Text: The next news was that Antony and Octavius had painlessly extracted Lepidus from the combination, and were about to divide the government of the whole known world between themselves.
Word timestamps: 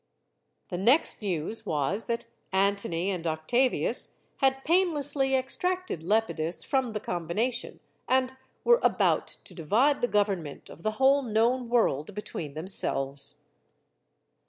The 0.69 0.79
next 0.79 1.21
news 1.21 1.63
was 1.63 2.07
that 2.07 2.25
Antony 2.51 3.11
and 3.11 3.27
Octavius 3.27 4.17
had 4.37 4.65
painlessly 4.65 5.35
extracted 5.35 6.01
Lepidus 6.01 6.63
from 6.63 6.93
the 6.93 6.99
combination, 6.99 7.79
and 8.09 8.35
were 8.63 8.79
about 8.81 9.27
to 9.43 9.53
divide 9.53 10.01
the 10.01 10.07
government 10.07 10.71
of 10.71 10.81
the 10.81 10.93
whole 10.97 11.21
known 11.21 11.69
world 11.69 12.15
between 12.15 12.55
themselves. 12.55 13.43